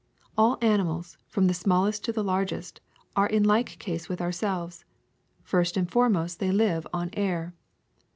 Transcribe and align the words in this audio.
^'All 0.35 0.57
animals, 0.63 1.19
from 1.27 1.45
the 1.45 1.53
smallest 1.53 2.03
to 2.05 2.11
the 2.11 2.23
largest, 2.23 2.81
are 3.15 3.27
in 3.29 3.43
like 3.43 3.77
case 3.77 4.09
with 4.09 4.19
ourselves: 4.19 4.83
first 5.43 5.77
and 5.77 5.91
foremost 5.91 6.39
they 6.39 6.49
live 6.51 6.87
on 6.91 7.11
air. 7.13 7.53